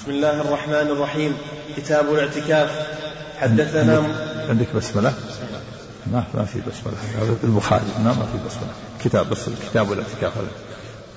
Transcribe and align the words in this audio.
بسم 0.00 0.10
الله 0.10 0.40
الرحمن 0.40 0.74
الرحيم. 0.74 1.36
كتاب 1.76 2.14
الاعتكاف. 2.14 2.86
حدثنا 3.38 4.02
عندك, 4.48 4.66
بسملة؟ 4.76 5.14
ما 6.12 6.24
ما 6.34 6.44
في 6.44 6.60
بسملة. 6.60 6.96
هذا 7.18 7.36
البخاري. 7.44 7.84
ما 8.04 8.12
في 8.12 8.38
بسملة. 8.46 8.72
كتاب 9.04 9.30
بس 9.30 9.48
الكتاب 9.48 9.90
والاعتكاف 9.90 10.32
هذا 10.36 10.48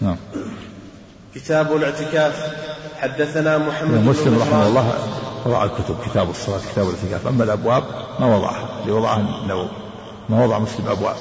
نعم. 0.01 0.15
كتاب 1.35 1.75
الاعتكاف. 1.75 2.54
حدثنا 2.97 3.57
محمد 3.57 3.91
يعني 3.91 4.04
بن 4.04 4.09
مسلم 4.09 4.39
رحمه. 4.41 4.68
الله 4.68 4.93
وضع 5.45 5.63
الكتب 5.63 5.95
كتاب 6.05 6.29
الصلاة 6.29 6.59
كتاب 6.71 6.89
الاعتكاف. 6.89 7.27
أما 7.27 7.43
الأبواب 7.43 7.84
ما 8.20 8.36
وضعها 8.36 8.81
اللي 8.81 8.91
وضعها 8.91 9.41
النووي. 9.43 9.70
ما 10.29 10.45
وضع 10.45 10.59
مسلم 10.59 10.88
أبواب. 10.88 11.15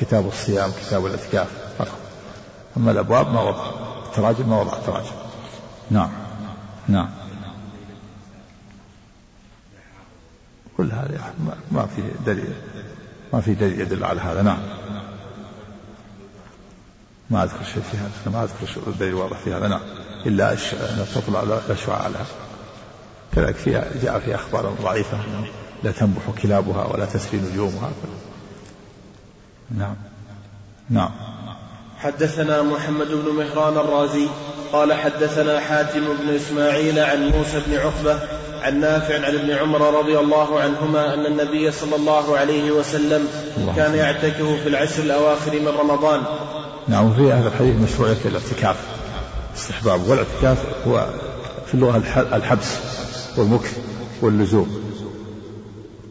كتاب 0.00 0.28
الصيام 0.28 0.70
كتاب 0.86 1.06
الاعتكاف. 1.06 1.48
فقط. 1.78 1.98
أما 2.76 2.90
الأبواب 2.90 3.32
ما 3.32 3.42
وضع. 3.42 3.64
التراجم 4.06 4.48
ما 4.48 4.60
وضع 4.60 4.72
التراجم. 4.72 5.14
نعم. 5.90 6.23
نعم. 6.88 7.08
كل 10.76 10.92
هذا 10.92 11.34
ما- 11.72 11.86
في 11.86 12.02
دليل 12.26 12.54
ما 13.32 13.40
في 13.40 13.54
دليل 13.54 13.80
يدل 13.80 14.04
على 14.04 14.20
هذا 14.20 14.42
نعم. 14.42 14.58
ما 17.30 17.44
أذكر 17.44 17.64
شيء 17.64 17.82
في 17.82 17.96
هذا 17.96 18.10
ما 18.38 18.44
أذكر 18.44 18.90
دليل 19.00 19.14
واضح 19.14 19.38
في 19.38 19.54
هذا 19.54 19.68
نعم. 19.68 19.80
إلا 20.26 20.54
تطلع 21.14 21.42
الأشعاع 21.42 22.06
لها. 22.06 22.26
كذلك 23.32 23.54
فيها 23.56 23.84
جاء 24.02 24.18
في 24.18 24.34
أخبار 24.34 24.74
ضعيفة 24.82 25.18
لا 25.84 25.92
تنبح 25.92 26.22
كلابها 26.42 26.84
ولا 26.86 27.04
تسري 27.04 27.40
نجومها. 27.40 27.90
نعم. 29.70 29.96
نعم. 30.90 31.10
حدثنا 32.04 32.62
محمد 32.62 33.06
بن 33.08 33.32
مهران 33.34 33.76
الرازي 33.76 34.26
قال 34.72 34.92
حدثنا 34.92 35.60
حاتم 35.60 36.00
بن 36.00 36.34
إسماعيل 36.34 36.98
عن 36.98 37.22
موسى 37.28 37.60
بن 37.66 37.76
عقبة 37.76 38.18
عن 38.62 38.80
نافع 38.80 39.14
عن 39.26 39.34
ابن 39.34 39.50
عمر 39.50 39.98
رضي 39.98 40.18
الله 40.18 40.60
عنهما 40.60 41.14
أن 41.14 41.26
النبي 41.26 41.72
صلى 41.72 41.96
الله 41.96 42.36
عليه 42.36 42.70
وسلم 42.70 43.28
كان 43.76 43.94
يعتكف 43.94 44.42
في 44.62 44.68
العشر 44.68 45.02
الأواخر 45.02 45.60
من 45.60 45.68
رمضان. 45.68 46.22
نعم 46.88 47.10
وفي 47.10 47.32
هذا 47.32 47.48
الحديث 47.48 47.74
مشروعية 47.92 48.16
الاعتكاف 48.24 48.76
استحباب 49.56 50.08
والاعتكاف 50.08 50.58
هو 50.88 51.06
في 51.66 51.74
اللغة 51.74 51.96
الح- 51.96 52.18
الحبس 52.34 52.68
والمكث 53.36 53.78
واللزوم. 54.22 54.80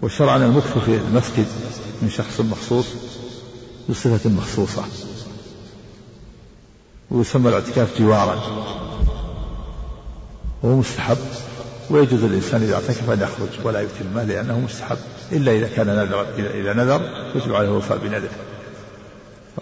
وشرعا 0.02 0.38
المكث 0.38 0.78
في 0.85 0.95
المسجد 1.09 1.45
من 2.02 2.09
شخص 2.09 2.39
مخصوص 2.41 2.85
بصفة 3.89 4.30
مخصوصة. 4.30 4.83
ويسمى 7.14 7.50
الاعتكاف 7.50 8.00
جوارا. 8.00 8.42
وهو 10.64 10.75
مستحب 10.75 11.17
ويجوز 11.89 12.23
للإنسان 12.23 12.61
إذا 12.61 12.75
اعتكف 12.75 13.09
أن 13.09 13.22
يخرج 13.22 13.66
ولا 13.66 13.81
يتمه 13.81 14.23
لأنه 14.23 14.59
مستحب 14.59 14.97
إلا 15.31 15.52
إذا 15.52 15.67
كان 15.67 15.88
نذر 15.88 16.25
إذا 16.38 16.73
نذر 16.73 17.02
يجب 17.36 17.56
عليه 17.56 17.67
الوفاء 17.67 17.97
بنذره 17.97 18.30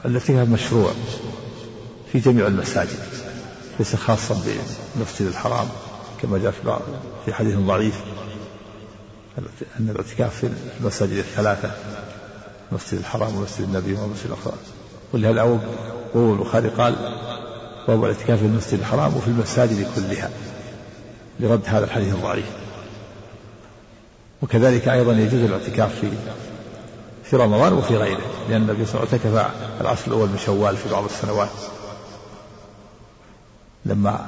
الاعتكاف 0.05 0.49
مشروع 0.49 0.91
في 2.11 2.19
جميع 2.19 2.47
المساجد 2.47 2.99
ليس 3.79 3.95
خاصا 3.95 4.33
بالمسجد 4.33 5.27
الحرام 5.27 5.67
كما 6.21 6.37
جاء 6.37 6.51
في 6.51 6.67
بعض 6.67 6.81
في 7.25 7.33
حديث 7.33 7.57
ضعيف 7.57 8.01
أن 9.79 9.89
الاعتكاف 9.89 10.35
في 10.35 10.49
المساجد 10.81 11.17
الثلاثة 11.17 11.71
المسجد 12.71 12.99
الحرام 12.99 13.35
ومسجد 13.35 13.63
النبي 13.63 13.93
ومسجد 13.93 14.25
الأخرى 14.25 14.53
ولهذا 15.13 15.41
أبو 16.15 16.33
البخاري 16.33 16.69
قال 16.69 16.95
باب 17.87 18.03
الاعتكاف 18.03 18.39
في 18.39 18.45
المسجد 18.45 18.79
الحرام 18.79 19.17
وفي 19.17 19.27
المساجد 19.27 19.87
كلها 19.95 20.29
لرد 21.39 21.61
هذا 21.65 21.85
الحديث 21.85 22.13
الضعيف. 22.13 22.45
وكذلك 24.41 24.87
أيضا 24.87 25.13
يجوز 25.13 25.41
الاعتكاف 25.41 25.99
في 26.01 26.11
في 27.23 27.35
رمضان 27.35 27.73
وفي 27.73 27.97
غيره 27.97 28.21
لأن 28.49 28.61
النبي 28.61 28.85
صلى 28.85 28.95
الله 28.95 29.07
عليه 29.13 29.21
وسلم 29.21 29.37
اعتكف 29.85 30.07
الأول 30.07 30.29
من 30.29 30.37
شوال 30.37 30.77
في 30.77 30.89
بعض 30.89 31.03
السنوات. 31.03 31.49
لما 33.85 34.27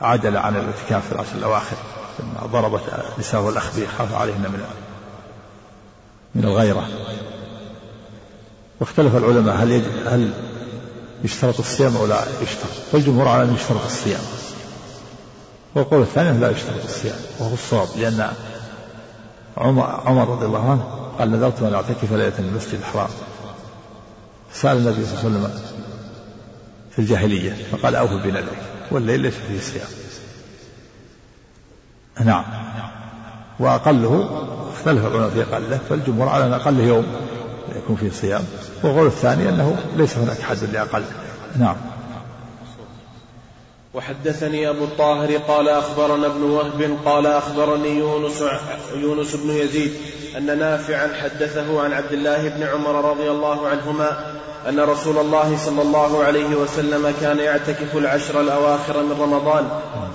عدل 0.00 0.36
عن 0.36 0.56
الاعتكاف 0.56 1.06
في 1.06 1.12
العشر 1.12 1.34
الأواخر 1.34 1.76
لما 2.20 2.46
ضربت 2.46 2.82
نساءه 3.18 3.48
الأخبير 3.48 3.86
خاف 3.98 4.14
عليهن 4.14 4.42
من 4.42 4.64
من 6.34 6.44
الغيرة. 6.44 6.88
واختلف 8.80 9.16
العلماء 9.16 9.56
هل 9.56 9.70
يجب 9.70 10.06
هل 10.06 10.32
يشترط 11.24 11.58
الصيام 11.58 11.96
أو 11.96 12.06
لا 12.06 12.24
يشترط. 12.42 12.70
والجمهور 12.92 13.28
على 13.28 13.42
أن 13.42 13.54
يشترط 13.54 13.84
الصيام. 13.84 14.20
والقول 15.74 16.02
الثاني 16.02 16.38
لا 16.38 16.50
يشترط 16.50 16.84
الصيام 16.84 17.16
وهو 17.38 17.54
الصواب 17.54 17.88
لأن 17.96 18.30
عمر, 19.56 19.82
عمر 19.82 20.28
رضي 20.28 20.46
الله 20.46 20.70
عنه 20.70 20.84
قال 21.18 21.30
نذرت 21.30 21.62
أن 21.62 21.74
أعتكف 21.74 22.12
ليلة 22.12 22.38
المسجد 22.38 22.74
الحرام. 22.74 23.10
سأل 24.52 24.76
النبي 24.76 25.06
صلى 25.06 25.14
الله 25.14 25.18
عليه 25.18 25.38
وسلم 25.38 25.60
في 26.90 26.98
الجاهلية 26.98 27.56
فقال 27.72 27.96
أوفوا 27.96 28.18
بنذرك 28.18 28.62
والليل 28.90 29.20
ليس 29.20 29.34
فيه 29.34 29.60
صيام. 29.60 29.88
نعم. 32.24 32.44
وأقله 33.58 34.42
اختلف 34.76 35.06
العلماء 35.06 35.30
في 35.30 35.42
أقله 35.42 35.80
فالجمهور 35.88 36.28
على 36.28 36.46
أن 36.46 36.52
أقله 36.52 36.82
يوم. 36.82 37.06
يكون 37.76 37.96
فيه 37.96 38.10
صيام. 38.10 38.44
والقول 38.82 39.06
الثاني 39.06 39.48
أنه 39.48 39.76
ليس 39.96 40.16
هناك 40.16 40.40
حد 40.40 40.64
لأقل. 40.72 41.02
نعم. 41.58 41.76
وحدثني 43.94 44.68
أبو 44.68 44.84
الطاهر 44.84 45.36
قال 45.36 45.68
أخبرنا 45.68 46.26
ابن 46.26 46.42
وهب 46.42 46.98
قال 47.04 47.26
أخبرني 47.26 47.98
يونس 47.98 48.44
يونس 48.94 49.36
بن 49.36 49.50
يزيد 49.50 49.92
أن 50.36 50.58
نافعا 50.58 51.08
حدثه 51.22 51.82
عن 51.82 51.92
عبد 51.92 52.12
الله 52.12 52.48
بن 52.48 52.62
عمر 52.62 53.10
رضي 53.10 53.30
الله 53.30 53.68
عنهما 53.68 54.34
أن 54.68 54.80
رسول 54.80 55.18
الله 55.18 55.56
صلى 55.56 55.82
الله 55.82 56.24
عليه 56.24 56.56
وسلم 56.56 57.14
كان 57.20 57.38
يعتكف 57.38 57.96
العشر 57.96 58.40
الأواخر 58.40 59.02
من 59.02 59.12
رمضان. 59.20 59.68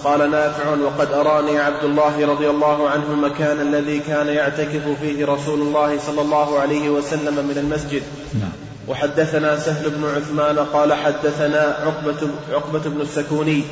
قال 0.04 0.32
نافع 0.32 0.70
وقد 0.70 1.12
أراني 1.14 1.60
عبد 1.60 1.84
الله 1.84 2.28
رضي 2.28 2.50
الله 2.50 2.90
عنه 2.90 3.04
المكان 3.12 3.62
الذي 3.62 4.00
كان 4.00 4.28
يعتكف 4.28 5.00
فيه 5.02 5.26
رسول 5.26 5.62
الله 5.62 6.00
صلى 6.00 6.22
الله 6.22 6.60
عليه 6.60 6.90
وسلم 6.90 7.48
من 7.48 7.58
المسجد. 7.58 8.04
نعم. 8.34 8.52
وحدثنا 8.88 9.60
سهل 9.60 9.90
بن 9.90 10.06
عثمان 10.06 10.60
قال 10.60 10.94
حدثنا 10.94 11.60
عقبة, 11.60 12.30
عقبة 12.52 12.80
بن 12.80 13.02
السكوني 13.02 13.64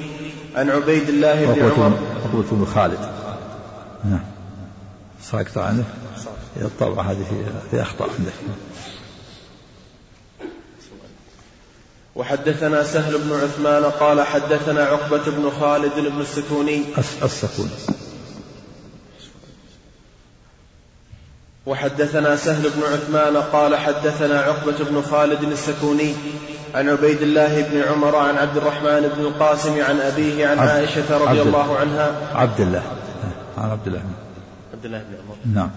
عن 0.55 0.69
عبيد 0.69 1.09
الله 1.09 1.45
بن 1.45 1.71
عمر. 1.71 1.97
عقبة 2.25 2.45
بن 2.51 2.65
خالد. 2.65 2.99
نعم. 4.03 4.23
ساقط 5.21 5.57
عنه؟ 5.57 5.83
الطبعة 6.61 7.03
هذه 7.03 7.25
في 7.29 7.43
في 7.71 7.81
أخطاء 7.81 8.09
عندك 8.19 8.33
وحدثنا 12.15 12.83
سهل 12.83 13.17
بن 13.17 13.33
عثمان 13.43 13.83
قال 13.83 14.21
حدثنا 14.21 14.83
عقبة 14.83 15.23
بن 15.31 15.49
خالد 15.59 15.91
بن 15.95 16.21
السكوني. 16.21 16.83
الس- 16.97 17.23
السكون 17.23 17.69
وحدثنا 21.65 22.35
سهل 22.35 22.69
بن 22.69 22.81
عثمان 22.93 23.37
قال 23.37 23.75
حدثنا 23.75 24.39
عقبة 24.39 24.75
بن 24.89 25.01
خالد 25.01 25.43
السكوني 25.43 26.13
عن 26.75 26.89
عبيد 26.89 27.21
الله 27.21 27.61
بن 27.61 27.81
عمر 27.81 28.15
عن 28.15 28.37
عبد 28.37 28.57
الرحمن 28.57 29.11
بن 29.17 29.21
القاسم 29.25 29.81
عن 29.83 29.99
أبيه 29.99 30.47
عن 30.47 30.59
عبد- 30.59 30.69
عائشة 30.69 31.17
رضي 31.17 31.39
عبد- 31.39 31.47
الله 31.47 31.77
عنها. 31.77 32.15
عبد 32.35 32.61
الله. 32.61 32.83
عن 33.57 33.69
عبد 33.71 33.87
الله 33.87 34.01
عبد 34.73 34.85
الله 34.85 34.97
بن 34.99 35.15
عمر. 35.15 35.35
نعم. 35.55 35.69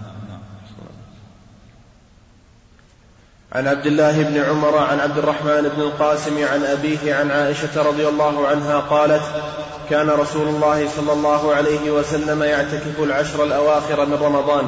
عن 3.53 3.67
عبد 3.67 3.85
الله 3.85 4.23
بن 4.23 4.37
عمر 4.37 4.77
عن 4.77 4.99
عبد 4.99 5.17
الرحمن 5.17 5.71
بن 5.75 5.81
القاسم 5.81 6.45
عن 6.53 6.63
أبيه 6.63 7.15
عن 7.15 7.31
عائشة 7.31 7.81
رضي 7.81 8.07
الله 8.07 8.47
عنها 8.47 8.79
قالت 8.79 9.21
كان 9.89 10.09
رسول 10.09 10.47
الله 10.47 10.87
صلى 10.97 11.13
الله 11.13 11.55
عليه 11.55 11.91
وسلم 11.91 12.43
يعتكف 12.43 12.99
العشر 12.99 13.43
الأواخر 13.43 14.05
من 14.05 14.17
رمضان. 14.21 14.65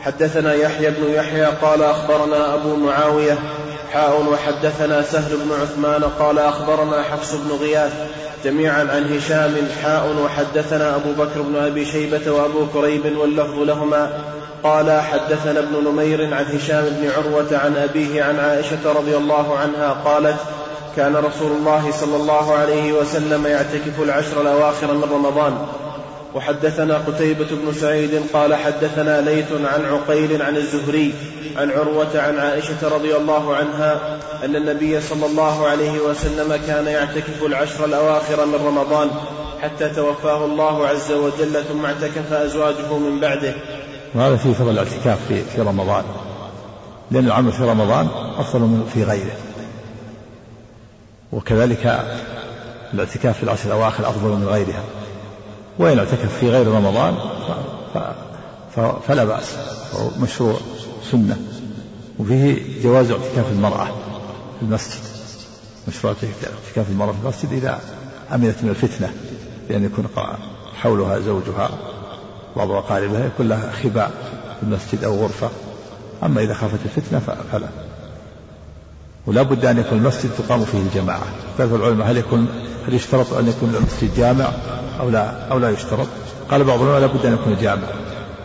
حدثنا 0.00 0.54
يحيى 0.54 0.90
بن 0.90 1.10
يحيى 1.10 1.44
قال 1.44 1.82
أخبرنا 1.82 2.54
أبو 2.54 2.76
معاوية 2.76 3.38
حاء 3.92 4.22
وحدثنا 4.32 5.02
سهل 5.02 5.36
بن 5.36 5.52
عثمان 5.62 6.04
قال 6.18 6.38
أخبرنا 6.38 7.02
حفص 7.02 7.34
بن 7.34 7.56
غياث 7.56 7.92
جميعا 8.44 8.80
عن 8.80 9.16
هشام 9.16 9.54
حاء 9.82 10.16
وحدثنا 10.24 10.96
أبو 10.96 11.12
بكر 11.12 11.42
بن 11.42 11.56
أبي 11.56 11.84
شيبة 11.84 12.32
وأبو 12.32 12.66
كريب 12.72 13.18
واللفظ 13.18 13.58
لهما 13.58 14.10
قال 14.62 15.00
حدثنا 15.00 15.58
ابن 15.58 15.88
نمير 15.90 16.34
عن 16.34 16.44
هشام 16.44 16.84
بن 16.84 17.10
عروة 17.16 17.58
عن 17.58 17.76
أبيه 17.76 18.22
عن 18.24 18.38
عائشة 18.38 18.92
رضي 18.92 19.16
الله 19.16 19.58
عنها 19.58 19.92
قالت 20.04 20.36
كان 20.96 21.16
رسول 21.16 21.52
الله 21.52 21.90
صلى 22.00 22.16
الله 22.16 22.54
عليه 22.54 22.92
وسلم 22.92 23.46
يعتكف 23.46 24.02
العشر 24.02 24.40
الأواخر 24.40 24.94
من 24.94 25.04
رمضان. 25.12 25.66
وحدثنا 26.34 26.98
قتيبة 26.98 27.46
بن 27.50 27.72
سعيد 27.72 28.22
قال 28.32 28.54
حدثنا 28.54 29.20
ليث 29.20 29.52
عن 29.52 29.84
عقيل 29.84 30.42
عن 30.42 30.56
الزهري 30.56 31.14
عن 31.56 31.70
عروة 31.70 32.20
عن 32.20 32.38
عائشة 32.38 32.88
رضي 32.94 33.16
الله 33.16 33.56
عنها 33.56 34.18
أن 34.44 34.56
النبي 34.56 35.00
صلى 35.00 35.26
الله 35.26 35.68
عليه 35.68 36.00
وسلم 36.00 36.60
كان 36.66 36.86
يعتكف 36.86 37.42
العشر 37.42 37.84
الأواخر 37.84 38.46
من 38.46 38.66
رمضان 38.66 39.10
حتى 39.62 39.88
توفاه 39.88 40.44
الله 40.44 40.86
عز 40.86 41.12
وجل 41.12 41.64
ثم 41.64 41.84
اعتكف 41.84 42.32
أزواجه 42.32 42.98
من 42.98 43.20
بعده. 43.20 43.54
وهذا 44.14 44.36
فيه 44.36 44.52
فضل 44.52 44.70
الاعتكاف 44.70 45.18
في, 45.28 45.42
في 45.42 45.60
رمضان. 45.60 46.04
لأن 47.10 47.26
العمل 47.26 47.52
في 47.52 47.62
رمضان 47.62 48.08
أفضل 48.38 48.60
من 48.60 48.90
في 48.94 49.04
غيره. 49.04 49.36
وكذلك 51.32 52.04
الاعتكاف 52.94 53.36
في 53.36 53.42
العشر 53.42 53.66
الأواخر 53.66 54.08
أفضل 54.08 54.28
من 54.28 54.48
غيرها. 54.48 54.82
وإن 55.78 55.98
اعتكف 55.98 56.38
في 56.38 56.50
غير 56.50 56.68
رمضان. 56.68 57.14
فلا 59.08 59.24
بأس. 59.24 59.56
مشروع 60.20 60.56
سنة. 61.10 61.36
وفيه 62.18 62.82
جواز 62.82 63.10
اعتكاف 63.10 63.52
المرأة 63.52 63.84
في 64.58 64.62
المسجد. 64.62 65.00
مشروع 65.88 66.14
اعتكاف 66.22 66.90
المرأة 66.90 67.12
في 67.12 67.18
المسجد 67.22 67.52
إذا 67.52 67.80
أمنت 68.34 68.56
من 68.62 68.68
الفتنة 68.68 69.12
بأن 69.68 69.84
يكون 69.84 70.08
حولها 70.74 71.18
زوجها 71.18 71.70
بعض 72.58 72.70
أقاربها 72.70 73.26
يكون 73.26 73.48
لها 73.48 73.72
خباء 73.72 74.10
في 74.60 74.62
المسجد 74.62 75.04
أو 75.04 75.16
غرفة. 75.16 75.50
أما 76.22 76.40
إذا 76.40 76.54
خافت 76.54 76.78
الفتنة 76.84 77.18
فلا. 77.52 77.68
ولا 79.26 79.42
بد 79.42 79.64
أن 79.64 79.78
يكون 79.78 79.98
المسجد 79.98 80.30
تقام 80.38 80.64
فيه 80.64 80.78
الجماعة. 80.78 81.22
اختلف 81.52 81.74
العلماء 81.74 82.10
هل 82.10 82.16
يكون 82.16 82.48
هل 82.88 82.94
يشترط 82.94 83.32
أن 83.32 83.48
يكون 83.48 83.74
المسجد 83.74 84.14
جامع 84.16 84.48
أو 85.00 85.10
لا 85.10 85.52
أو 85.52 85.58
لا 85.58 85.70
يشترط؟ 85.70 86.06
قال 86.50 86.64
بعض 86.64 86.80
العلماء 86.80 87.00
لا 87.00 87.06
بد 87.06 87.26
أن 87.26 87.34
يكون 87.34 87.56
جامع 87.56 87.86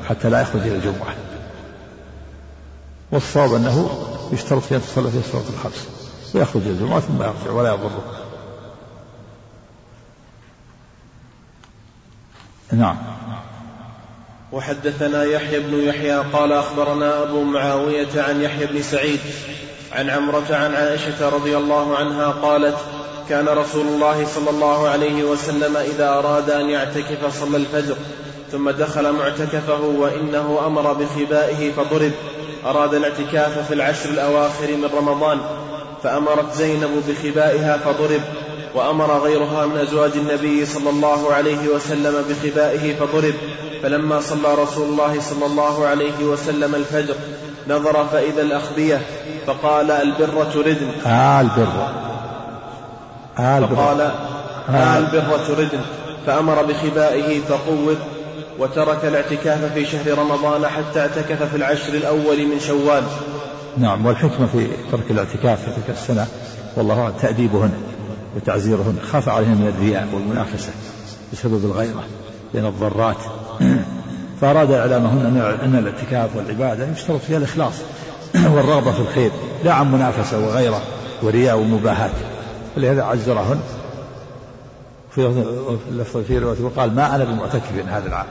حتى 0.09 0.29
لا 0.29 0.41
يخرج 0.41 0.61
إلى 0.61 0.75
الجمعة. 0.75 1.15
والصواب 3.11 3.53
أنه 3.53 3.89
يشترط 4.33 4.61
في 4.61 4.75
أن 4.75 4.81
تصلى 4.81 5.11
في 5.11 5.17
الصلاة 5.17 5.43
الخمس. 5.53 5.87
ويخرج 6.35 6.61
إلى 6.61 6.71
الجمعة 6.71 6.99
ثم 6.99 7.21
يرجع 7.21 7.51
ولا 7.51 7.69
يضره. 7.69 8.03
نعم. 12.71 12.97
وحدثنا 14.53 15.23
يحيى 15.23 15.59
بن 15.59 15.83
يحيى 15.83 16.23
قال 16.33 16.51
أخبرنا 16.51 17.23
أبو 17.23 17.41
معاوية 17.41 18.07
عن 18.15 18.41
يحيى 18.41 18.65
بن 18.65 18.81
سعيد 18.81 19.19
عن 19.91 20.09
عمرة 20.09 20.45
عن 20.49 20.75
عائشة 20.75 21.29
رضي 21.29 21.57
الله 21.57 21.97
عنها 21.97 22.27
قالت 22.27 22.75
كان 23.29 23.47
رسول 23.47 23.87
الله 23.87 24.25
صلى 24.25 24.49
الله 24.49 24.89
عليه 24.89 25.23
وسلم 25.23 25.77
إذا 25.77 26.09
أراد 26.09 26.49
أن 26.49 26.69
يعتكف 26.69 27.39
صلى 27.39 27.57
الفجر 27.57 27.95
ثم 28.51 28.69
دخل 28.69 29.11
معتكفه 29.11 29.81
وإنه 29.81 30.61
أمر 30.67 30.93
بخبائه 30.93 31.71
فضرب 31.71 32.11
أراد 32.65 32.93
الاعتكاف 32.93 33.67
في 33.67 33.73
العشر 33.73 34.09
الأواخر 34.09 34.67
من 34.67 34.89
رمضان 34.97 35.39
فأمرت 36.03 36.53
زينب 36.53 37.03
بخبائها 37.07 37.77
فضرب 37.77 38.21
وأمر 38.75 39.19
غيرها 39.19 39.65
من 39.65 39.77
أزواج 39.77 40.11
النبي 40.15 40.65
صلى 40.65 40.89
الله 40.89 41.33
عليه 41.33 41.67
وسلم 41.75 42.13
بخبائه 42.29 42.95
فضرب. 42.95 43.33
فلما 43.83 44.19
صلى 44.19 44.55
رسول 44.63 44.89
الله 44.89 45.21
صلى 45.21 45.45
الله 45.45 45.85
عليه 45.85 46.23
وسلم 46.23 46.75
الفجر 46.75 47.15
نظر 47.67 48.05
فإذا 48.11 48.41
الأخبية 48.41 49.01
فقال 49.47 49.91
البر 49.91 50.43
تردن. 50.53 50.87
آه 51.05 51.41
البر. 51.41 51.87
آه 53.39 53.57
البر. 53.57 53.75
فقال 53.75 54.11
آه 54.69 54.97
البر 54.97 55.37
تردن. 55.47 55.79
فأمر 56.25 56.63
بخبائه 56.63 57.39
فقوض 57.39 57.97
وترك 58.59 59.05
الاعتكاف 59.05 59.73
في 59.73 59.85
شهر 59.85 60.17
رمضان 60.17 60.67
حتى 60.67 60.99
اعتكف 60.99 61.43
في 61.43 61.55
العشر 61.57 61.93
الأول 61.93 62.47
من 62.47 62.59
شوال. 62.59 63.03
نعم 63.77 64.05
والحكمة 64.05 64.47
في 64.47 64.67
ترك 64.91 65.11
الاعتكاف 65.11 65.59
في 65.61 65.71
تلك 65.71 65.89
السنة 65.89 66.27
والله 66.77 67.13
تأديبهن. 67.21 67.92
وتعزيرهن 68.35 68.97
خاف 69.11 69.29
عليهن 69.29 69.57
من 69.57 69.67
الرياء 69.67 70.07
والمنافسة 70.13 70.71
بسبب 71.33 71.65
الغيرة 71.65 72.03
بين 72.53 72.65
الضرات. 72.65 73.17
فأراد 74.41 74.71
إعلامهن 74.71 75.25
أن 75.63 75.75
الاعتكاف 75.75 76.35
والعبادة 76.35 76.87
يشترط 76.87 77.21
فيها 77.21 77.37
الإخلاص 77.37 77.73
والرغبة 78.53 78.91
في 78.91 78.99
الخير 78.99 79.31
لا 79.63 79.73
عن 79.73 79.91
منافسة 79.91 80.39
وغيرة 80.39 80.81
ورياء 81.21 81.57
ومباهات 81.57 82.11
ولهذا 82.77 83.03
عزرهن 83.03 83.59
في 85.11 85.45
اللفظ 85.89 86.17
في 86.21 86.37
رواية 86.37 86.57
قال 86.77 86.95
ما 86.95 87.15
أنا 87.15 87.23
بمعتكف 87.23 87.87
هذا 87.87 88.07
العام 88.07 88.25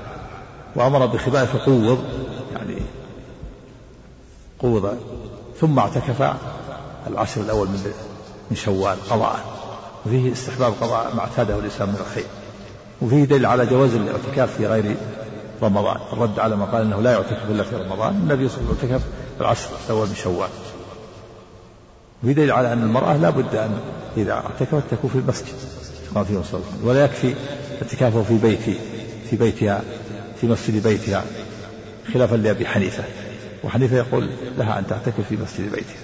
وأمر 0.77 1.07
بخباء 1.07 1.45
فقوض 1.45 2.05
يعني 2.53 2.77
قوض 4.59 4.97
ثم 5.61 5.79
اعتكف 5.79 6.33
العشر 7.07 7.41
الأول 7.41 7.69
من 7.69 7.93
من 8.51 8.57
شوال 8.57 8.97
قضاء. 9.11 9.52
وفيه 10.07 10.33
استحباب 10.33 10.73
قضاء 10.81 11.15
ما 11.15 11.21
اعتاده 11.21 11.59
الإسلام 11.59 11.89
من 11.89 11.97
الخير. 12.01 12.25
وفيه 13.03 13.25
دليل 13.25 13.47
على 13.47 13.67
جواز 13.67 13.95
الاعتكاف 13.95 14.57
في 14.57 14.67
غير 14.67 14.97
رمضان. 15.63 15.97
الرد 16.13 16.39
على 16.39 16.57
ما 16.57 16.65
قال 16.65 16.83
إنه 16.83 17.01
لا 17.01 17.13
يعتكف 17.13 17.51
إلا 17.51 17.63
في 17.63 17.77
رمضان. 17.77 18.15
النبي 18.15 18.49
صلى 18.49 18.59
الله 18.59 18.69
عليه 18.69 18.79
وسلم 18.79 18.93
اعتكف 18.93 19.07
العشر 19.41 19.69
الأول 19.87 20.09
من 20.09 20.15
شوال. 20.15 20.49
وفي 22.23 22.35
دليل 22.35 22.53
على 22.53 22.73
أن 22.73 22.83
المرأة 22.83 23.17
لا 23.17 23.31
بد 23.31 23.55
أن 23.55 23.79
إذا 24.17 24.33
اعتكفت 24.33 24.83
تكون 24.91 25.11
في 25.11 25.19
المسجد 25.19 25.55
كما 26.15 26.25
في 26.25 26.43
صلى 26.43 26.63
ولا 26.83 27.05
يكفي 27.05 27.35
اعتكافه 27.83 28.23
في 28.23 28.39
بيت 28.39 28.79
في 29.31 29.37
بيتها 29.37 29.83
في 30.41 30.47
مسجد 30.47 30.83
بيتها 30.83 31.25
خلافا 32.15 32.37
لأبي 32.37 32.67
حنيفة. 32.67 33.05
وحنيفة 33.65 33.97
يقول 33.97 34.31
لها 34.59 34.79
أن 34.79 34.87
تعتكف 34.87 35.21
في 35.29 35.37
مسجد 35.37 35.73
بيتها. 35.73 35.97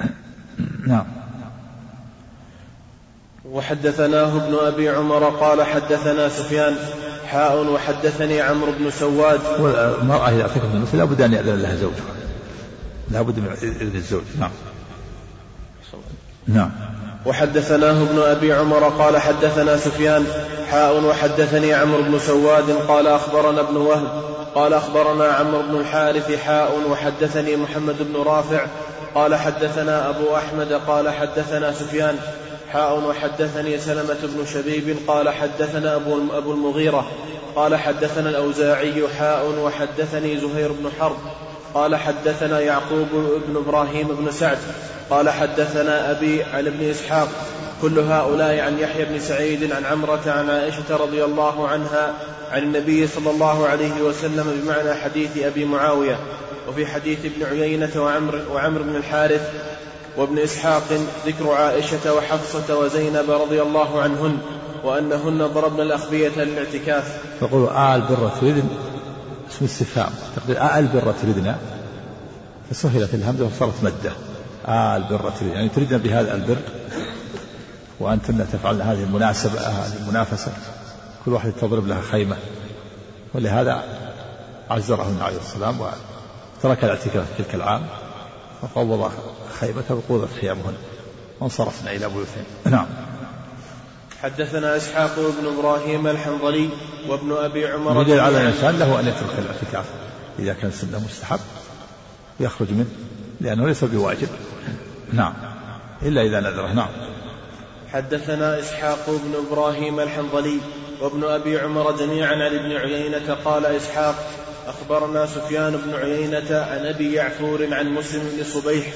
نعم. 0.92 1.06
وحدثناه 3.66 4.36
ابن 4.36 4.58
أبي 4.66 4.88
عمر 4.88 5.24
قال 5.24 5.62
حدثنا 5.62 6.28
سفيان 6.28 6.76
حاء 7.26 7.66
وحدثني 7.66 8.40
عمرو 8.40 8.72
بن 8.78 8.90
سواد. 8.90 9.40
المرأة 10.02 10.28
إذا 10.28 10.42
اعتكفت 10.42 10.64
من 10.64 10.76
المسجد 10.76 10.96
لابد 10.96 11.20
أن 11.20 11.32
يأذن 11.32 11.62
لها 11.62 11.76
زوجها. 11.76 12.14
لابد 13.10 13.38
من 13.38 13.56
إذن 13.62 13.96
الزوج. 13.96 14.22
نعم. 14.40 14.50
نعم. 16.48 16.70
وحدثناه 17.26 18.02
ابن 18.02 18.18
أبي 18.18 18.52
عمر 18.52 18.88
قال 18.88 19.18
حدثنا 19.18 19.76
سفيان 19.76 20.26
حاء 20.70 21.04
وحدثني 21.04 21.74
عمرو 21.74 22.02
بن 22.02 22.18
سواد 22.18 22.70
قال 22.88 23.06
أخبرنا 23.06 23.60
ابن 23.60 23.76
وهب 23.76 24.22
قال 24.54 24.74
أخبرنا 24.74 25.26
عمرو 25.26 25.62
بن 25.62 25.76
الحارث 25.76 26.38
حاء 26.44 26.80
وحدثني 26.90 27.56
محمد 27.56 27.96
بن 28.00 28.22
رافع 28.22 28.66
قال 29.14 29.34
حدثنا 29.34 30.08
أبو 30.08 30.36
أحمد 30.36 30.72
قال 30.72 31.10
حدثنا 31.10 31.72
سفيان 31.72 32.18
حاء 32.76 32.98
وحدثني 32.98 33.78
سلمة 33.78 34.18
بن 34.22 34.46
شبيب 34.46 34.96
قال 35.08 35.28
حدثنا 35.28 35.96
أبو, 35.96 36.18
أبو 36.32 36.52
المغيرة 36.52 37.10
قال 37.54 37.76
حدثنا 37.76 38.30
الأوزاعي 38.30 39.08
حاء 39.18 39.48
وحدثني 39.62 40.36
زهير 40.36 40.72
بن 40.72 40.90
حرب 41.00 41.16
قال 41.74 41.96
حدثنا 41.96 42.60
يعقوب 42.60 43.08
بن 43.48 43.56
إبراهيم 43.56 44.08
بن 44.08 44.30
سعد 44.30 44.58
قال 45.10 45.30
حدثنا 45.30 46.10
أبي 46.10 46.42
عن 46.42 46.66
ابن 46.66 46.90
إسحاق 46.90 47.28
كل 47.82 47.98
هؤلاء 47.98 48.60
عن 48.60 48.78
يحيى 48.78 49.04
بن 49.04 49.20
سعيد 49.20 49.72
عن 49.72 49.84
عمرة 49.84 50.22
عن 50.26 50.50
عائشة 50.50 50.96
رضي 50.96 51.24
الله 51.24 51.68
عنها 51.68 52.14
عن 52.50 52.62
النبي 52.62 53.06
صلى 53.06 53.30
الله 53.30 53.66
عليه 53.66 54.02
وسلم 54.02 54.60
بمعنى 54.62 54.94
حديث 54.94 55.38
أبي 55.38 55.64
معاوية 55.64 56.18
وفي 56.68 56.86
حديث 56.86 57.18
ابن 57.24 57.44
عيينة 57.44 57.90
وعمر, 57.96 58.42
وعمر 58.52 58.82
بن 58.82 58.96
الحارث 58.96 59.50
وابن 60.16 60.38
إسحاق 60.38 60.82
ذكر 61.26 61.50
عائشة 61.50 62.14
وحفصة 62.14 62.78
وزينب 62.78 63.30
رضي 63.30 63.62
الله 63.62 64.00
عنهن 64.02 64.38
وأنهن 64.84 65.46
ضربن 65.46 65.80
الأخبية 65.80 66.28
للاعتكاف. 66.28 67.22
فقولوا 67.40 67.96
آل 67.96 68.00
بر 68.00 68.30
تريدن 68.40 68.68
اسم 69.50 69.64
استفهام. 69.64 70.10
تقدير 70.36 70.78
آل 70.78 70.86
بر 70.86 71.12
تريدنا 71.22 71.58
فسهلت 72.70 73.14
الهمزة 73.14 73.44
وصارت 73.44 73.74
مدة. 73.82 74.12
آل 74.68 75.02
بر 75.10 75.30
تريدن. 75.40 75.54
يعني 75.54 75.68
تريدن 75.68 75.98
بهذا 75.98 76.34
البر 76.34 76.58
وأنتن 78.00 78.46
تفعلن 78.52 78.80
هذه 78.80 79.02
المناسبة 79.02 79.60
هذه 79.60 79.96
المنافسة. 80.02 80.52
كل 81.24 81.32
واحد 81.32 81.52
تضرب 81.60 81.86
لها 81.86 82.00
خيمة. 82.00 82.36
ولهذا 83.34 83.84
عزرهن 84.70 85.18
عليه 85.22 85.36
السلام 85.36 85.80
وترك 85.80 86.84
الاعتكاف 86.84 87.26
تلك 87.38 87.54
العام 87.54 87.82
وفوض 88.62 89.10
خيبة 89.60 89.84
وقوضت 89.90 90.28
خيامهن 90.40 90.74
وانصرفنا 91.40 91.90
إلى 91.90 92.08
بيوتهن 92.08 92.44
نعم. 92.64 92.86
حدثنا 94.22 94.76
إسحاق 94.76 95.14
بن 95.16 95.58
إبراهيم 95.58 96.06
الحنظلي 96.06 96.68
وابن 97.08 97.32
أبي 97.32 97.66
عمر 97.66 98.02
يدل 98.02 98.20
على 98.20 98.40
الإنسان 98.40 98.78
له 98.78 99.00
أن 99.00 99.08
يترك 99.08 99.38
الاعتكاف 99.38 99.84
إذا 100.38 100.52
كان 100.52 100.70
سنة 100.70 101.04
مستحب 101.04 101.40
يخرج 102.40 102.70
منه 102.70 102.86
لأنه 103.40 103.66
ليس 103.66 103.84
بواجب. 103.84 104.28
نعم. 105.12 105.34
إلا 106.02 106.22
إذا 106.22 106.40
نذره. 106.40 106.72
نعم. 106.72 106.88
حدثنا 107.92 108.58
إسحاق 108.58 109.06
بن 109.06 109.46
إبراهيم 109.46 110.00
الحنظلي 110.00 110.58
وابن 111.00 111.24
أبي 111.24 111.58
عمر 111.58 111.96
جميعا 111.96 112.34
عن 112.34 112.54
ابن 112.54 112.72
عيينة 112.72 113.34
قال 113.44 113.66
إسحاق 113.66 114.14
أخبرنا 114.66 115.26
سفيان 115.26 115.76
بن 115.86 115.94
عيينة 115.94 116.56
عن 116.70 116.86
أبي 116.86 117.12
يعفور 117.12 117.74
عن 117.74 117.88
مسلم 117.88 118.30
بن 118.36 118.44
صبيح 118.44 118.86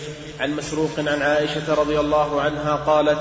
عن 0.41 0.57
مسروق 0.57 0.91
عن 0.99 1.23
عائشة 1.23 1.75
رضي 1.75 2.01
الله 2.01 2.41
عنها 2.41 2.75
قالت 2.77 3.21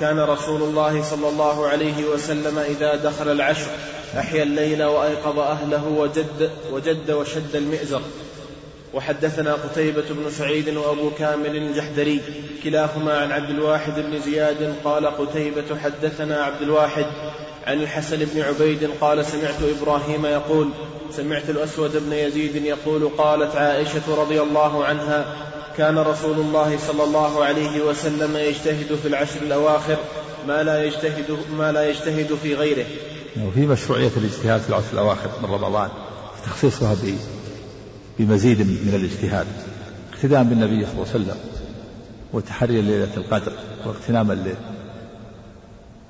كان 0.00 0.20
رسول 0.20 0.62
الله 0.62 1.02
صلى 1.02 1.28
الله 1.28 1.68
عليه 1.68 2.04
وسلم 2.04 2.58
إذا 2.58 2.94
دخل 2.94 3.32
العشر 3.32 3.70
أحيا 4.18 4.42
الليل 4.42 4.84
وأيقظ 4.84 5.38
أهله 5.38 5.86
وجد, 5.86 6.50
وجد 6.72 7.10
وشد 7.10 7.56
المئزر. 7.56 8.02
وحدثنا 8.94 9.54
قتيبة 9.54 10.04
بن 10.10 10.30
سعيد 10.30 10.76
وأبو 10.76 11.10
كامل 11.18 11.56
الجحدري 11.56 12.20
كلاهما 12.64 13.18
عن 13.18 13.32
عبد 13.32 13.50
الواحد 13.50 13.92
بن 14.00 14.20
زياد 14.20 14.74
قال 14.84 15.06
قتيبة 15.06 15.78
حدثنا 15.84 16.42
عبد 16.42 16.62
الواحد 16.62 17.06
عن 17.66 17.80
الحسن 17.82 18.16
بن 18.16 18.40
عبيد 18.40 18.90
قال 19.00 19.24
سمعت 19.24 19.62
إبراهيم 19.80 20.26
يقول 20.26 20.70
سمعت 21.10 21.50
الأسود 21.50 21.96
بن 21.96 22.12
يزيد 22.12 22.56
يقول 22.56 23.08
قالت 23.08 23.56
عائشة 23.56 24.22
رضي 24.22 24.42
الله 24.42 24.84
عنها 24.84 25.36
كان 25.76 25.98
رسول 25.98 26.38
الله 26.40 26.78
صلى 26.86 27.04
الله 27.04 27.44
عليه 27.44 27.84
وسلم 27.84 28.36
يجتهد 28.36 28.98
في 29.02 29.08
العشر 29.08 29.42
الأواخر 29.42 29.96
ما 30.48 30.62
لا 30.62 30.84
يجتهد 30.84 31.36
ما 31.58 31.72
لا 31.72 31.88
يجتهد 31.88 32.38
في 32.42 32.54
غيره. 32.54 32.86
وفي 33.46 33.60
مشروعية 33.60 34.10
الاجتهاد 34.16 34.60
في 34.60 34.68
العشر 34.68 34.92
الأواخر 34.92 35.30
من 35.42 35.50
رمضان 35.50 35.88
تخصيصها 36.46 36.94
بمزيد 38.18 38.60
من 38.60 38.92
الاجتهاد 38.94 39.46
اقتداء 40.12 40.42
بالنبي 40.42 40.86
صلى 40.86 40.92
الله 40.92 41.06
عليه 41.14 41.24
وسلم 41.24 41.36
وتحري 42.32 42.82
ليلة 42.82 43.16
القدر 43.16 43.52
واغتناما 43.86 44.54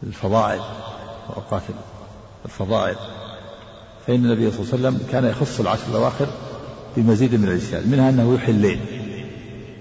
للفضائل 0.02 0.60
وأوقات 1.28 1.62
الفضائل. 2.44 2.96
فإن 4.06 4.25
النبي 4.25 4.50
صلى 4.50 4.60
الله 4.60 4.72
عليه 4.72 4.88
وسلم 4.88 5.08
كان 5.12 5.25
يخص 5.25 5.60
العشر 5.60 5.82
الأواخر 5.90 6.26
بمزيد 6.96 7.34
من 7.34 7.48
الاجتهاد 7.48 7.88
منها 7.88 8.10
أنه 8.10 8.34
يحيي 8.34 8.54
الليل 8.54 8.80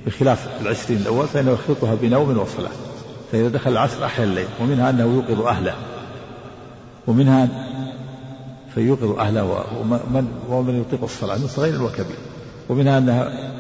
بخلاف 0.06 0.62
العشرين 0.62 0.98
الأول 0.98 1.28
فإنه 1.28 1.52
يخلطها 1.52 1.96
بنوم 1.96 2.38
وصلاة 2.38 2.72
فإذا 3.32 3.48
دخل 3.50 3.72
العصر 3.72 4.06
أحيا 4.06 4.24
الليل 4.24 4.48
ومنها 4.62 4.90
أنه 4.90 5.04
يوقظ 5.04 5.42
أهله 5.42 5.76
ومنها 7.08 7.65
فيوقظ 8.76 9.20
أهله 9.20 9.44
ومن, 9.80 10.42
ومن 10.50 10.82
يطيق 10.82 11.04
الصلاة 11.04 11.38
من 11.38 11.48
صغير 11.48 11.84
وكبير. 11.84 12.18
ومنها 12.70 12.98
أنها 12.98 13.52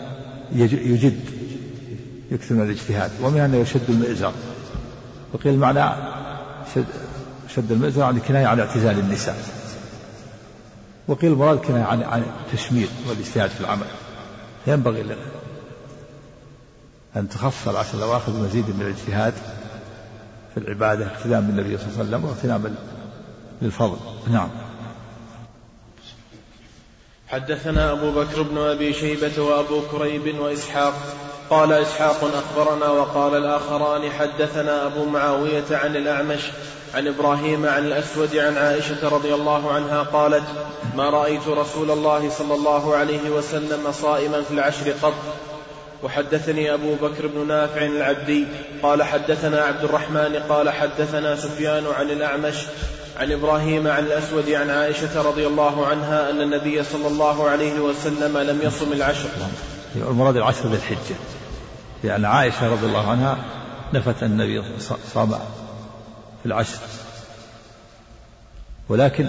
يجد 0.52 1.20
يكثر 2.32 2.56
من 2.56 2.62
الاجتهاد. 2.62 3.12
ومنها 3.22 3.46
أنه 3.46 3.58
يشد 3.58 3.90
المئزر. 3.90 4.32
وقيل 5.34 5.58
معنى 5.58 6.04
شد, 6.76 6.86
شد 7.56 7.72
المئزر 7.72 8.02
يعني 8.02 8.20
كناية 8.20 8.46
عن 8.46 8.60
اعتزال 8.60 9.00
النساء. 9.00 9.36
وقيل 11.08 11.32
المراد 11.32 11.58
كناية 11.58 11.84
عن 11.84 12.04
عن 12.04 12.24
التشمير 12.48 12.88
والاجتهاد 13.10 13.50
في 13.50 13.62
العمل. 13.62 13.88
ينبغي 14.68 15.16
أن 17.16 17.30
تخصص 17.30 17.68
العشر 17.68 17.98
الأواخر 17.98 18.32
بمزيد 18.32 18.70
من 18.70 18.82
الاجتهاد 18.82 19.34
في 20.54 20.60
العبادة 20.60 21.06
اقتداء 21.06 21.42
بالنبي 21.42 21.78
صلى 21.78 21.88
الله 21.88 22.00
عليه 22.00 22.10
وسلم 22.10 22.26
واغتنام 22.26 22.76
للفضل 23.62 23.98
نعم. 24.32 24.50
حدثنا 27.28 27.92
أبو 27.92 28.12
بكر 28.12 28.42
بن 28.42 28.58
أبي 28.58 28.94
شيبة 28.94 29.42
وأبو 29.42 29.82
كريب 29.92 30.40
وإسحاق. 30.40 30.94
قال 31.50 31.74
إسحاق 31.74 32.32
أخبرنا 32.34 32.90
وقال 32.90 33.36
الآخران 33.36 34.12
حدثنا 34.12 34.86
أبو 34.86 35.06
معاوية 35.06 35.64
عن 35.72 35.96
الأعمش 35.96 36.42
عن 36.96 37.08
إبراهيم 37.08 37.66
عن 37.66 37.86
الأسود 37.86 38.36
عن 38.38 38.58
عائشة 38.58 39.10
رضي 39.10 39.34
الله 39.34 39.72
عنها 39.72 40.04
قالت 40.04 40.44
ما 40.96 41.10
رأيت 41.10 41.48
رسول 41.48 41.92
الله 41.92 42.30
صلى 42.30 42.56
الله 42.56 42.96
عليه 42.96 43.30
وسلم 43.30 43.92
صائما 43.92 44.42
في 44.42 44.54
العشر 44.54 44.92
قط 45.02 45.14
وحدثني 46.04 46.74
أبو 46.74 46.96
بكر 46.96 47.28
بن 47.28 47.48
نافع 47.48 47.86
العبدي 47.86 48.46
قال 48.84 49.04
حدثنا 49.04 49.62
عبد 49.62 49.84
الرحمن 49.84 50.44
قال 50.50 50.70
حدثنا 50.70 51.36
سفيان 51.36 51.84
عن 51.98 52.10
الأعمش 52.10 52.56
عن 53.18 53.32
إبراهيم 53.32 53.88
عن 53.88 54.04
الأسود 54.04 54.50
عن 54.50 54.70
عائشة 54.70 55.22
رضي 55.22 55.48
الله 55.48 55.88
عنها 55.88 56.30
أن 56.30 56.42
النبي 56.42 56.84
صلى 56.84 57.08
الله 57.08 57.50
عليه 57.50 57.80
وسلم 57.80 58.38
لم 58.38 58.62
يصم 58.62 58.94
العشر. 58.94 59.30
المراد 59.96 60.36
العشر 60.36 60.68
ذي 60.68 60.76
الحجة 60.76 61.16
لأن 62.04 62.26
عائشة 62.26 62.70
رضي 62.70 62.86
الله 62.86 63.12
عنها 63.12 63.38
نفت 63.94 64.24
النبي 64.24 64.64
صام 65.14 65.30
في 66.44 66.46
العشر. 66.46 66.78
ولكن 68.90 69.28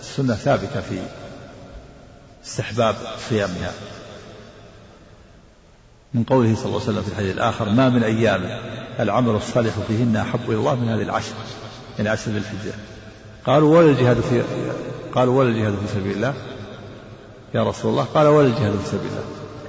السنة 0.00 0.34
ثابتة 0.34 0.80
في 0.80 0.98
استحباب 2.44 2.96
صيامها. 3.28 3.72
من 6.14 6.24
قوله 6.24 6.54
صلى 6.54 6.64
الله 6.66 6.80
عليه 6.80 6.90
وسلم 6.90 7.02
في 7.02 7.08
الحديث 7.08 7.34
الآخر 7.34 7.68
ما 7.68 7.88
من 7.88 8.04
أيام 8.04 8.60
العمل 9.00 9.34
الصالح 9.34 9.74
فيهن 9.88 10.16
أحب 10.16 10.50
إلى 10.50 10.58
الله 10.58 10.74
من 10.74 10.88
هذه 10.88 11.02
العشر. 11.02 11.34
من 11.98 12.06
عشر 12.06 12.30
ذي 12.30 12.38
الحجة. 12.38 12.72
قالوا 13.46 13.78
ولا 13.78 13.90
الجهاد 13.90 14.20
في 14.20 14.42
قالوا 15.14 15.38
ولا 15.38 15.48
الجهاد 15.48 15.72
في 15.72 15.94
سبيل 15.94 16.16
الله. 16.16 16.34
يا 17.54 17.62
رسول 17.62 17.90
الله 17.90 18.04
قال 18.04 18.26
ولا 18.26 18.46
الجهاد 18.46 18.78
في 18.78 18.86
سبيل 18.86 19.10
الله. 19.10 19.24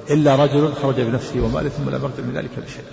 إلا 0.09 0.36
رجل 0.36 0.74
خرج 0.81 1.01
بنفسه 1.01 1.41
وماله 1.41 1.69
ثم 1.69 1.89
لم 1.89 2.12
من 2.17 2.33
ذلك 2.36 2.50
بشيء. 2.59 2.83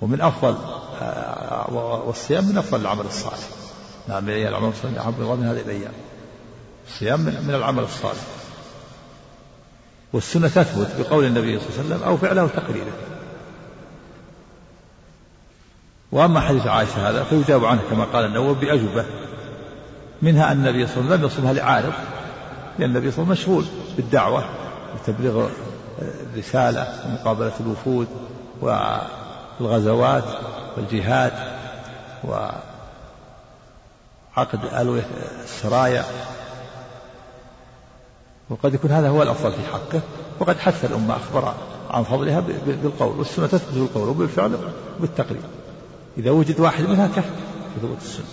ومن 0.00 0.20
أفضل 0.20 0.56
آه، 1.02 2.02
والصيام 2.06 2.44
من 2.44 2.58
أفضل 2.58 2.80
العمل 2.80 3.04
الصالح. 3.06 3.48
نعم 4.08 4.28
العمل 4.28 4.68
الصالح. 4.68 5.00
أحب 5.00 5.14
الله 5.20 5.34
من 5.34 5.46
هذه 5.46 5.60
الأيام. 5.60 5.92
الصيام 6.88 7.20
من 7.20 7.54
العمل 7.54 7.82
الصالح. 7.82 8.22
والسنة 10.12 10.48
تثبت 10.48 10.88
بقول 10.98 11.24
النبي 11.24 11.58
صلى 11.58 11.68
الله 11.68 11.78
عليه 11.78 11.94
وسلم 11.94 12.02
أو 12.08 12.16
فعله 12.16 12.46
تقريره 12.46 12.92
وأما 16.12 16.40
حديث 16.40 16.66
عائشة 16.66 17.10
هذا 17.10 17.24
فيجاب 17.24 17.64
عنه 17.64 17.80
كما 17.90 18.04
قال 18.04 18.24
النووي 18.24 18.54
بأجوبة 18.54 19.04
منها 20.22 20.52
أن 20.52 20.66
النبي 20.66 20.86
صلى 20.86 20.96
الله 20.96 21.12
عليه 21.12 21.14
وسلم 21.14 21.16
لم 21.20 21.26
يصمها 21.26 21.52
لعارض 21.52 21.92
لأن 22.78 22.90
النبي 22.90 23.10
صلى 23.10 23.22
الله 23.22 23.32
عليه 23.32 23.42
وسلم 23.42 23.58
مشغول 23.58 23.64
بالدعوة 23.96 24.44
وتبليغ 24.94 25.48
الرسالة 26.32 26.86
ومقابلة 27.06 27.52
الوفود 27.60 28.06
والغزوات 29.60 30.24
والجهاد 30.76 31.32
وعقد 32.24 32.60
ألوية 34.80 35.06
السرايا. 35.44 36.04
وقد 38.50 38.74
يكون 38.74 38.90
هذا 38.90 39.08
هو 39.08 39.22
الأفضل 39.22 39.52
في 39.52 39.72
حقه 39.72 40.00
وقد 40.40 40.58
حث 40.58 40.84
الأمة 40.84 41.16
أخبر 41.16 41.54
عن 41.90 42.02
فضلها 42.02 42.40
بالقول 42.66 43.18
والسنة 43.18 43.46
تثبت 43.46 43.74
بالقول 43.74 44.08
وبالفعل 44.08 44.58
وبالتقرير 44.98 45.42
إذا 46.18 46.30
وجد 46.30 46.60
واحد 46.60 46.84
منها 46.84 47.06
كفى 47.06 47.28
ثبوت 47.82 47.98
السنة. 48.02 48.24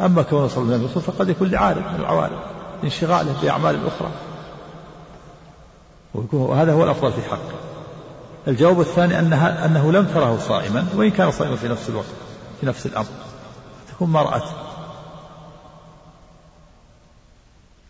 أما 0.00 0.22
كونه 0.22 0.48
صلى 0.48 0.62
الله 0.62 0.74
عليه 0.74 0.84
وسلم 0.84 1.02
فقد 1.02 1.28
يكون 1.28 1.48
لعارض 1.48 1.78
من 1.78 2.00
العوارض 2.00 2.38
انشغاله 2.84 3.36
بأعمال 3.42 3.86
أخرى. 3.86 4.10
وهذا 6.32 6.72
هو 6.72 6.84
الأفضل 6.84 7.12
في 7.12 7.22
حقه. 7.22 7.52
الجواب 8.48 8.80
الثاني 8.80 9.18
أنها 9.18 9.66
أنه 9.66 9.92
لم 9.92 10.06
تره 10.06 10.38
صائما 10.48 10.86
وإن 10.94 11.10
كان 11.10 11.30
صائما 11.30 11.56
في 11.56 11.68
نفس 11.68 11.88
الوقت 11.88 12.06
في 12.60 12.66
نفس 12.66 12.86
الأمر. 12.86 13.06
تكون 13.88 14.08
ما 14.08 14.22
رأته 14.22 14.52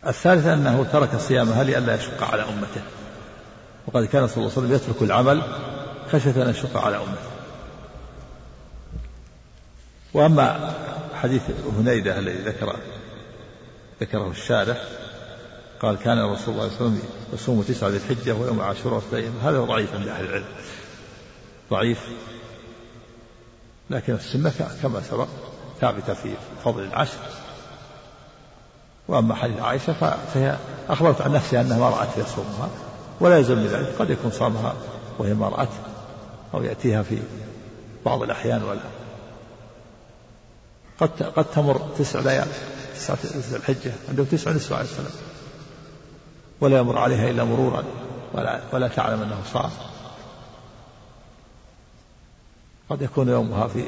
الثالث 0.07 0.45
أنه 0.45 0.85
ترك 0.91 1.15
صيامها 1.17 1.63
لئلا 1.63 1.95
يشق 1.95 2.23
على 2.23 2.41
أمته. 2.41 2.81
وقد 3.87 4.05
كان 4.05 4.27
صلى 4.27 4.37
الله 4.37 4.51
عليه 4.57 4.67
وسلم 4.67 4.73
يترك 4.73 5.01
العمل 5.01 5.41
خشية 6.11 6.43
أن 6.43 6.49
يشق 6.49 6.77
على 6.77 6.95
أمته. 6.95 7.32
وأما 10.13 10.73
حديث 11.21 11.41
هنيدة 11.79 12.19
الذي 12.19 12.37
ذكر 12.37 12.75
ذكره 14.01 14.31
الشارح 14.31 14.77
قال 15.81 15.97
كان 15.97 16.19
رسول 16.19 16.29
الله 16.29 16.37
صلى 16.43 16.55
الله 16.55 16.63
عليه 16.63 16.75
وسلم 16.75 17.01
يصوم 17.33 17.61
تسعة 17.61 17.89
ذي 17.89 17.97
الحجة 17.97 18.35
ويوم 18.35 18.61
عاشوراء 18.61 19.01
هذا 19.43 19.59
ضعيف 19.59 19.95
عند 19.95 20.07
أهل 20.07 20.25
العلم. 20.25 20.45
ضعيف 21.71 21.99
لكن 23.89 24.13
السنة 24.13 24.53
كما 24.81 25.01
سبق 25.01 25.27
ثابتة 25.81 26.13
في 26.13 26.33
فضل 26.65 26.83
العشر. 26.83 27.17
وأما 29.07 29.35
حديث 29.35 29.59
عائشة 29.59 29.93
فهي 30.33 30.57
أخبرت 30.89 31.21
عن 31.21 31.31
نفسها 31.31 31.61
أنها 31.61 31.77
ما 31.77 31.89
رأت 31.89 32.17
يصومها 32.17 32.69
ولا 33.19 33.37
يلزم 33.37 33.57
من 33.57 33.67
ذلك. 33.67 33.95
قد 33.99 34.09
يكون 34.09 34.31
صامها 34.31 34.75
وهي 35.19 35.33
ما 35.33 35.49
رأت 35.49 35.69
أو 36.53 36.63
يأتيها 36.63 37.03
في 37.03 37.17
بعض 38.05 38.23
الأحيان 38.23 38.63
ولا 38.63 39.02
قد 41.03 41.23
قد 41.23 41.45
تمر 41.45 41.89
تسع 41.97 42.19
ليال 42.19 42.47
تسعة 42.95 43.17
الحجة 43.55 43.91
عنده 44.09 44.23
تسع 44.23 44.51
نسوة 44.51 44.77
عليه 44.77 44.89
السلام 44.89 45.11
ولا 46.61 46.77
يمر 46.77 46.97
عليها 46.97 47.29
إلا 47.29 47.43
مرورا 47.43 47.83
ولا, 48.33 48.61
ولا 48.73 48.87
تعلم 48.87 49.21
أنه 49.21 49.41
صار. 49.53 49.71
قد 52.89 53.01
يكون 53.01 53.29
يومها 53.29 53.67
في 53.67 53.83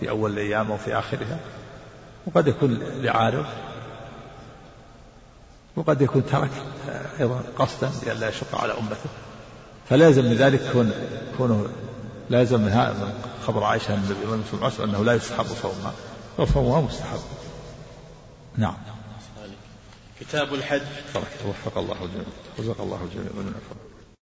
في 0.00 0.10
أول 0.10 0.32
الأيام 0.32 0.70
أو 0.70 0.76
في 0.76 0.98
آخرها 0.98 1.38
وقد 2.26 2.46
يكون 2.46 2.78
لعارف 3.00 3.46
وقد 5.76 6.02
يكون 6.02 6.26
ترك 6.26 6.50
آه، 6.88 7.20
أيضا 7.20 7.42
قصدا 7.58 7.90
لئلا 8.06 8.28
يشق 8.28 8.60
على 8.60 8.72
أمته. 8.72 9.10
فلازم 9.88 10.24
من 10.24 10.34
ذلك 10.34 10.72
كون 10.72 10.92
كونه 11.38 11.66
لازم 12.30 12.60
من 12.60 13.12
خبر 13.46 13.64
عائشة 13.64 13.96
من 13.96 14.16
الإمام 14.20 14.42
بن 14.52 14.84
أنه 14.84 15.04
لا 15.04 15.14
يسحب 15.14 15.44
صومها. 15.62 15.92
وفهمها 16.38 16.80
مستحب. 16.80 17.20
نعم. 18.56 18.76
كتاب 20.20 20.54
الحج. 20.54 20.82
وفق 21.48 21.78
الله 21.78 21.94
جميعا 21.94 22.24
رزق 22.58 22.80
الله 22.80 23.08
جميعا 23.14 23.32
من 23.32 23.48
الفضل 23.48 23.81